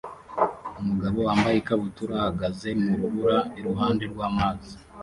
Umugabo 0.81 1.17
wambaye 1.27 1.55
ikabutura 1.59 2.13
ahagaze 2.19 2.69
mu 2.81 2.93
rubura 2.99 3.37
iruhande 3.59 4.03
rwamazi 4.13 4.73